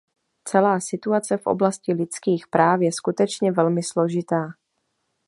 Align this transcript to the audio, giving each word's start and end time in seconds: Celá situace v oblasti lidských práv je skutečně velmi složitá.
Celá 0.47 0.79
situace 0.79 1.33
v 1.37 1.47
oblasti 1.47 1.93
lidských 1.93 2.47
práv 2.47 2.81
je 2.81 2.91
skutečně 2.91 3.51
velmi 3.51 3.83
složitá. 3.83 4.47